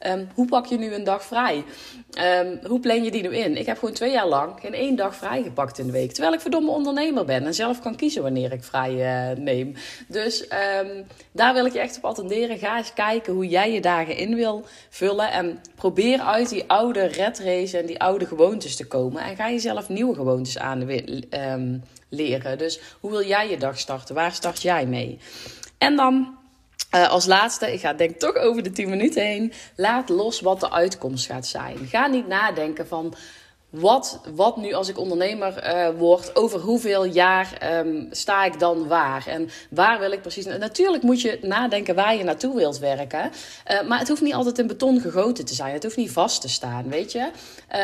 Um, 0.07 0.29
hoe 0.35 0.47
pak 0.47 0.67
je 0.67 0.79
nu 0.79 0.95
een 0.95 1.05
dag 1.05 1.23
vrij? 1.23 1.65
Um, 2.45 2.59
hoe 2.67 2.81
plan 2.81 3.05
je 3.05 3.11
die 3.11 3.23
nu 3.23 3.37
in? 3.37 3.57
Ik 3.57 3.67
heb 3.67 3.79
gewoon 3.79 3.95
twee 3.95 4.13
jaar 4.13 4.27
lang 4.27 4.53
geen 4.61 4.75
één 4.75 4.97
dag 4.97 5.17
vrij 5.17 5.43
gepakt 5.43 5.79
in 5.79 5.87
de 5.87 5.93
week. 5.93 6.13
Terwijl 6.13 6.35
ik 6.35 6.41
verdomme 6.41 6.71
ondernemer 6.71 7.25
ben 7.25 7.47
en 7.47 7.55
zelf 7.55 7.81
kan 7.81 7.97
kiezen 7.97 8.23
wanneer 8.23 8.53
ik 8.53 8.65
vrij 8.65 8.93
uh, 8.93 9.37
neem. 9.37 9.75
Dus 10.09 10.43
um, 10.43 11.07
daar 11.33 11.55
wil 11.55 11.67
ik 11.67 11.73
je 11.73 11.79
echt 11.79 11.97
op 11.97 12.05
attenderen. 12.05 12.59
Ga 12.59 12.77
eens 12.77 12.93
kijken 12.93 13.33
hoe 13.33 13.49
jij 13.49 13.73
je 13.73 13.81
dagen 13.81 14.17
in 14.17 14.35
wil 14.35 14.65
vullen. 14.89 15.33
En 15.33 15.61
probeer 15.75 16.21
uit 16.21 16.49
die 16.49 16.65
oude 16.67 17.05
red 17.05 17.39
race 17.39 17.79
en 17.79 17.87
die 17.87 18.01
oude 18.01 18.27
gewoontes 18.27 18.77
te 18.77 18.87
komen. 18.87 19.23
En 19.23 19.37
ga 19.37 19.51
jezelf 19.51 19.89
nieuwe 19.89 20.15
gewoontes 20.15 20.59
aan 20.59 20.89
leren. 22.09 22.59
Dus 22.59 22.81
hoe 23.01 23.11
wil 23.11 23.25
jij 23.25 23.51
je 23.51 23.57
dag 23.57 23.79
starten? 23.79 24.15
Waar 24.15 24.33
start 24.33 24.63
jij 24.63 24.87
mee? 24.87 25.19
En 25.79 25.97
dan 25.97 26.39
als 26.91 27.27
laatste, 27.27 27.73
ik 27.73 27.81
ga 27.81 27.93
denk 27.93 28.17
toch 28.17 28.35
over 28.35 28.63
de 28.63 28.71
10 28.71 28.89
minuten 28.89 29.23
heen. 29.23 29.53
Laat 29.77 30.09
los 30.09 30.41
wat 30.41 30.61
de 30.61 30.71
uitkomst 30.71 31.27
gaat 31.27 31.47
zijn. 31.47 31.79
Ga 31.87 32.07
niet 32.07 32.27
nadenken 32.27 32.87
van 32.87 33.15
wat, 33.71 34.21
wat 34.35 34.57
nu 34.57 34.73
als 34.73 34.89
ik 34.89 34.99
ondernemer 34.99 35.75
uh, 35.75 35.99
word, 35.99 36.37
over 36.37 36.61
hoeveel 36.61 37.05
jaar 37.05 37.79
um, 37.79 38.09
sta 38.11 38.45
ik 38.45 38.59
dan 38.59 38.89
waar? 38.89 39.27
En 39.27 39.49
waar 39.71 39.99
wil 39.99 40.11
ik 40.11 40.21
precies... 40.21 40.45
Natuurlijk 40.45 41.03
moet 41.03 41.21
je 41.21 41.39
nadenken 41.43 41.95
waar 41.95 42.17
je 42.17 42.25
naartoe 42.25 42.57
wilt 42.57 42.79
werken. 42.79 43.31
Uh, 43.71 43.89
maar 43.89 43.99
het 43.99 44.09
hoeft 44.09 44.23
niet 44.23 44.35
altijd 44.35 44.59
in 44.59 44.67
beton 44.67 45.01
gegoten 45.01 45.45
te 45.45 45.55
zijn. 45.55 45.73
Het 45.73 45.83
hoeft 45.83 45.97
niet 45.97 46.11
vast 46.11 46.41
te 46.41 46.49
staan, 46.49 46.89
weet 46.89 47.13
je. 47.13 47.31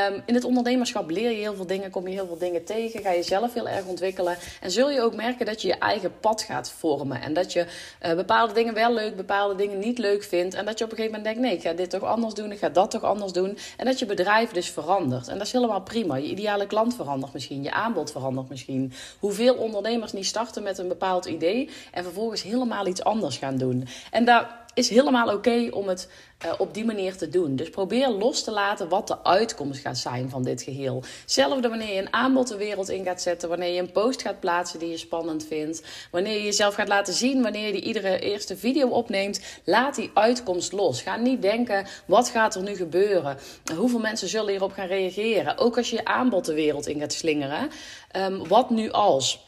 Um, 0.09 0.23
in 0.27 0.35
het 0.35 0.45
ondernemerschap 0.45 1.11
leer 1.11 1.31
je 1.31 1.37
heel 1.37 1.55
veel 1.55 1.67
dingen, 1.67 1.91
kom 1.91 2.09
je 2.09 2.15
heel 2.15 2.27
veel 2.27 2.39
dingen 2.39 2.65
tegen, 2.65 3.03
ga 3.03 3.11
je 3.11 3.23
zelf 3.23 3.55
heel 3.55 3.69
erg 3.69 3.85
ontwikkelen. 3.85 4.37
En 4.61 4.71
zul 4.71 4.91
je 4.91 5.01
ook 5.01 5.15
merken 5.15 5.47
dat 5.47 5.63
je 5.63 5.69
je 5.69 5.79
eigen 5.79 6.13
pad 6.21 6.43
gaat 6.43 6.71
vormen. 6.79 7.21
En 7.21 7.35
dat 7.35 7.53
je 7.53 7.67
uh, 8.03 8.15
bepaalde 8.15 8.53
dingen 8.53 8.75
wel 8.75 8.93
leuk, 8.93 9.17
bepaalde 9.17 9.55
dingen 9.55 9.79
niet 9.79 9.99
leuk 9.99 10.23
vindt. 10.23 10.55
En 10.55 10.65
dat 10.65 10.79
je 10.79 10.85
op 10.85 10.91
een 10.91 10.97
gegeven 10.97 11.19
moment 11.19 11.35
denkt, 11.35 11.49
nee, 11.49 11.57
ik 11.57 11.63
ga 11.63 11.83
dit 11.83 11.91
toch 11.91 12.03
anders 12.03 12.35
doen, 12.35 12.53
ik 12.53 12.59
ga 12.59 12.69
dat 12.69 12.91
toch 12.91 13.03
anders 13.03 13.33
doen. 13.33 13.59
En 13.77 13.85
dat 13.85 13.99
je 13.99 14.07
bedrijf 14.07 14.51
dus 14.51 14.71
verandert. 14.71 15.29
En 15.29 15.39
dat 15.39 15.47
is 15.47 15.53
helemaal 15.53 15.76
prima. 15.83 16.17
Je 16.17 16.31
ideale 16.31 16.67
klant 16.67 16.95
verandert 16.95 17.33
misschien, 17.33 17.63
je 17.63 17.73
aanbod 17.73 18.13
verandert 18.13 18.49
misschien. 18.49 18.93
Hoeveel 19.19 19.55
ondernemers 19.55 20.13
niet 20.13 20.27
starten 20.27 20.63
met 20.63 20.79
een 20.79 20.89
bepaald 20.89 21.25
idee 21.25 21.71
en 21.93 22.05
vervolgens 22.05 22.43
helemaal 22.43 22.87
iets 22.87 23.05
anders 23.05 23.37
gaan 23.37 23.57
doen. 23.57 23.87
En 24.11 24.25
daar 24.25 24.66
is 24.77 24.89
helemaal 24.89 25.35
oké 25.35 25.69
om 25.71 25.89
het 25.89 26.09
uh, 26.45 26.53
op 26.59 26.75
die 26.75 26.85
manier 26.85 27.17
te 27.17 27.29
doen. 27.29 27.57
Dus 27.57 27.71
probeer 27.71 28.09
los 28.09 28.45
te 28.45 28.51
laten 28.51 28.89
wat 28.89 29.07
de 29.07 29.25
uitkomst 29.25 29.81
gaat 29.81 29.99
zijn 29.99 30.31
van 30.31 30.43
dit 30.43 30.63
geheel. 30.63 31.03
Hetzelfde 31.21 31.69
wanneer 31.69 31.95
je 31.95 32.01
een 32.01 32.13
aanbod 32.13 32.49
de 32.49 32.57
wereld 32.57 32.89
in 32.89 33.05
gaat 33.05 33.23
zetten, 33.23 33.49
wanneer 33.49 33.73
je 33.73 33.81
een 33.81 33.93
post 33.93 34.23
gaat 34.23 34.41
plaatsen 34.41 34.79
die 34.79 34.89
je 34.89 34.97
spannend 34.97 35.47
vindt, 35.47 35.83
wanneer 36.11 36.33
je 36.33 36.43
jezelf 36.43 36.75
gaat 36.75 36.89
laten 36.89 37.15
zien, 37.15 37.43
wanneer 37.43 37.67
je 37.67 37.73
die 37.73 37.83
iedere 37.83 38.19
eerste 38.19 38.57
video 38.57 38.89
opneemt, 38.89 39.41
laat 39.65 39.95
die 39.95 40.11
uitkomst 40.15 40.73
los. 40.73 41.03
Ga 41.03 41.17
niet 41.17 41.43
denken, 41.43 41.87
wat 42.07 42.29
gaat 42.29 42.55
er 42.55 42.63
nu 42.63 42.75
gebeuren? 42.75 43.39
Hoeveel 43.77 44.01
mensen 44.01 44.29
zullen 44.29 44.51
hierop 44.51 44.73
gaan 44.73 44.87
reageren? 44.87 45.59
Ook 45.59 45.77
als 45.77 45.91
je 45.91 45.97
je 45.97 46.05
aanbod 46.05 46.45
de 46.45 46.55
wereld 46.55 46.87
in 46.87 47.01
gaat 47.01 47.13
slingeren. 47.13 47.71
Um, 48.17 48.49
wat 48.49 48.71
nu 48.71 48.91
als? 48.91 49.46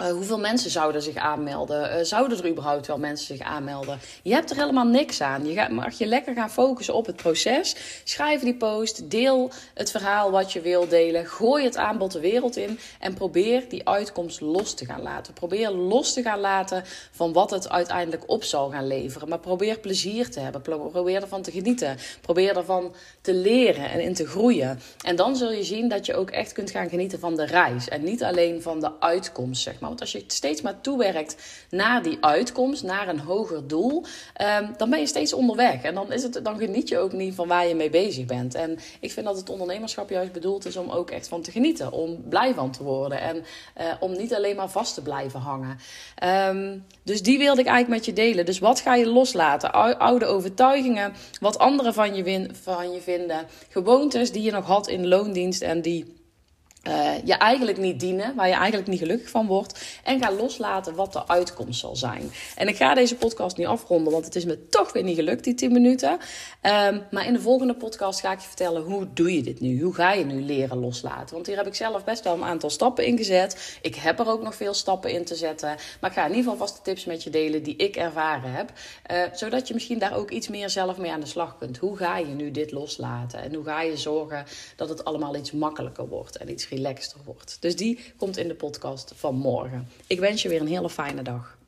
Uh, 0.00 0.10
hoeveel 0.10 0.38
mensen 0.38 0.70
zouden 0.70 1.02
zich 1.02 1.16
aanmelden? 1.16 1.98
Uh, 1.98 2.04
zouden 2.04 2.38
er 2.38 2.48
überhaupt 2.48 2.86
wel 2.86 2.98
mensen 2.98 3.36
zich 3.36 3.46
aanmelden? 3.46 4.00
Je 4.22 4.32
hebt 4.32 4.50
er 4.50 4.56
helemaal 4.56 4.86
niks 4.86 5.20
aan. 5.20 5.46
Je 5.46 5.66
mag 5.70 5.98
je 5.98 6.06
lekker 6.06 6.34
gaan 6.34 6.50
focussen 6.50 6.94
op 6.94 7.06
het 7.06 7.16
proces. 7.16 7.76
Schrijf 8.04 8.40
die 8.40 8.54
post. 8.54 9.10
Deel 9.10 9.50
het 9.74 9.90
verhaal 9.90 10.30
wat 10.30 10.52
je 10.52 10.60
wil 10.60 10.88
delen. 10.88 11.26
Gooi 11.26 11.64
het 11.64 11.76
aanbod 11.76 12.12
de 12.12 12.20
wereld 12.20 12.56
in. 12.56 12.78
En 13.00 13.14
probeer 13.14 13.68
die 13.68 13.88
uitkomst 13.88 14.40
los 14.40 14.74
te 14.74 14.84
gaan 14.84 15.02
laten. 15.02 15.34
Probeer 15.34 15.70
los 15.70 16.12
te 16.12 16.22
gaan 16.22 16.40
laten 16.40 16.84
van 17.10 17.32
wat 17.32 17.50
het 17.50 17.68
uiteindelijk 17.68 18.22
op 18.26 18.44
zal 18.44 18.70
gaan 18.70 18.86
leveren. 18.86 19.28
Maar 19.28 19.38
probeer 19.38 19.78
plezier 19.78 20.30
te 20.30 20.40
hebben. 20.40 20.62
Probeer 20.62 21.22
ervan 21.22 21.42
te 21.42 21.50
genieten. 21.50 21.96
Probeer 22.20 22.56
ervan 22.56 22.94
te 23.20 23.34
leren 23.34 23.90
en 23.90 24.00
in 24.00 24.14
te 24.14 24.26
groeien. 24.26 24.80
En 25.04 25.16
dan 25.16 25.36
zul 25.36 25.52
je 25.52 25.64
zien 25.64 25.88
dat 25.88 26.06
je 26.06 26.14
ook 26.14 26.30
echt 26.30 26.52
kunt 26.52 26.70
gaan 26.70 26.88
genieten 26.88 27.20
van 27.20 27.36
de 27.36 27.46
reis. 27.46 27.88
En 27.88 28.04
niet 28.04 28.22
alleen 28.22 28.62
van 28.62 28.80
de 28.80 28.90
uitkomst, 29.00 29.62
maar. 29.78 29.88
Want 29.88 30.00
als 30.00 30.12
je 30.12 30.24
steeds 30.26 30.60
maar 30.60 30.80
toewerkt 30.80 31.36
naar 31.70 32.02
die 32.02 32.18
uitkomst, 32.20 32.82
naar 32.82 33.08
een 33.08 33.20
hoger 33.20 33.66
doel, 33.66 34.04
um, 34.60 34.74
dan 34.76 34.90
ben 34.90 35.00
je 35.00 35.06
steeds 35.06 35.32
onderweg. 35.32 35.82
En 35.82 35.94
dan, 35.94 36.12
is 36.12 36.22
het, 36.22 36.40
dan 36.42 36.58
geniet 36.58 36.88
je 36.88 36.98
ook 36.98 37.12
niet 37.12 37.34
van 37.34 37.48
waar 37.48 37.66
je 37.66 37.74
mee 37.74 37.90
bezig 37.90 38.26
bent. 38.26 38.54
En 38.54 38.78
ik 39.00 39.12
vind 39.12 39.26
dat 39.26 39.36
het 39.36 39.50
ondernemerschap 39.50 40.10
juist 40.10 40.32
bedoeld 40.32 40.66
is 40.66 40.76
om 40.76 40.90
ook 40.90 41.10
echt 41.10 41.28
van 41.28 41.42
te 41.42 41.50
genieten. 41.50 41.92
Om 41.92 42.28
blij 42.28 42.54
van 42.54 42.70
te 42.70 42.82
worden. 42.82 43.20
En 43.20 43.36
uh, 43.36 43.84
om 44.00 44.16
niet 44.16 44.34
alleen 44.34 44.56
maar 44.56 44.70
vast 44.70 44.94
te 44.94 45.02
blijven 45.02 45.40
hangen. 45.40 45.78
Um, 46.54 46.84
dus 47.02 47.22
die 47.22 47.38
wilde 47.38 47.60
ik 47.60 47.66
eigenlijk 47.66 47.96
met 47.96 48.06
je 48.06 48.22
delen. 48.22 48.44
Dus 48.44 48.58
wat 48.58 48.80
ga 48.80 48.94
je 48.94 49.06
loslaten? 49.06 49.72
Oude 49.98 50.26
overtuigingen, 50.26 51.12
wat 51.40 51.58
anderen 51.58 51.94
van 51.94 52.14
je 52.14 53.00
vinden, 53.00 53.46
gewoontes 53.68 54.32
die 54.32 54.42
je 54.42 54.50
nog 54.50 54.66
had 54.66 54.88
in 54.88 55.08
loondienst 55.08 55.62
en 55.62 55.82
die 55.82 56.19
uh, 56.88 57.24
je 57.24 57.34
eigenlijk 57.34 57.78
niet 57.78 58.00
dienen, 58.00 58.34
waar 58.34 58.48
je 58.48 58.54
eigenlijk 58.54 58.88
niet 58.88 58.98
gelukkig 58.98 59.30
van 59.30 59.46
wordt. 59.46 59.84
En 60.04 60.22
ga 60.22 60.32
loslaten 60.32 60.94
wat 60.94 61.12
de 61.12 61.28
uitkomst 61.28 61.80
zal 61.80 61.96
zijn. 61.96 62.30
En 62.56 62.68
ik 62.68 62.76
ga 62.76 62.94
deze 62.94 63.16
podcast 63.16 63.56
nu 63.56 63.64
afronden, 63.64 64.12
want 64.12 64.24
het 64.24 64.36
is 64.36 64.44
me 64.44 64.66
toch 64.68 64.92
weer 64.92 65.02
niet 65.02 65.16
gelukt, 65.16 65.44
die 65.44 65.54
10 65.54 65.72
minuten. 65.72 66.10
Um, 66.10 67.02
maar 67.10 67.26
in 67.26 67.32
de 67.32 67.40
volgende 67.40 67.74
podcast 67.74 68.20
ga 68.20 68.32
ik 68.32 68.40
je 68.40 68.46
vertellen 68.46 68.82
hoe 68.82 69.06
doe 69.14 69.34
je 69.34 69.42
dit 69.42 69.60
nu? 69.60 69.82
Hoe 69.82 69.94
ga 69.94 70.12
je 70.12 70.24
nu 70.24 70.42
leren 70.42 70.78
loslaten? 70.78 71.34
Want 71.34 71.46
hier 71.46 71.56
heb 71.56 71.66
ik 71.66 71.74
zelf 71.74 72.04
best 72.04 72.24
wel 72.24 72.34
een 72.34 72.44
aantal 72.44 72.70
stappen 72.70 73.06
in 73.06 73.16
gezet. 73.16 73.78
Ik 73.82 73.94
heb 73.94 74.18
er 74.18 74.28
ook 74.28 74.42
nog 74.42 74.54
veel 74.54 74.74
stappen 74.74 75.12
in 75.12 75.24
te 75.24 75.34
zetten. 75.34 75.76
Maar 76.00 76.10
ik 76.10 76.16
ga 76.16 76.24
in 76.24 76.34
ieder 76.34 76.50
geval 76.50 76.66
vast 76.66 76.76
de 76.76 76.82
tips 76.82 77.04
met 77.04 77.22
je 77.22 77.30
delen 77.30 77.62
die 77.62 77.76
ik 77.76 77.96
ervaren 77.96 78.52
heb. 78.52 78.72
Uh, 79.10 79.22
zodat 79.32 79.68
je 79.68 79.74
misschien 79.74 79.98
daar 79.98 80.16
ook 80.16 80.30
iets 80.30 80.48
meer 80.48 80.70
zelf 80.70 80.96
mee 80.96 81.12
aan 81.12 81.20
de 81.20 81.26
slag 81.26 81.58
kunt. 81.58 81.76
Hoe 81.76 81.96
ga 81.96 82.18
je 82.18 82.34
nu 82.34 82.50
dit 82.50 82.72
loslaten? 82.72 83.42
En 83.42 83.54
hoe 83.54 83.64
ga 83.64 83.82
je 83.82 83.96
zorgen 83.96 84.44
dat 84.76 84.88
het 84.88 85.04
allemaal 85.04 85.36
iets 85.36 85.52
makkelijker 85.52 86.08
wordt 86.08 86.36
en 86.36 86.50
iets 86.50 86.68
relaxter 86.70 87.20
wordt. 87.24 87.56
Dus 87.60 87.76
die 87.76 87.98
komt 88.16 88.36
in 88.36 88.48
de 88.48 88.54
podcast 88.54 89.12
van 89.16 89.34
morgen. 89.34 89.88
Ik 90.06 90.20
wens 90.20 90.42
je 90.42 90.48
weer 90.48 90.60
een 90.60 90.66
hele 90.66 90.90
fijne 90.90 91.22
dag. 91.22 91.58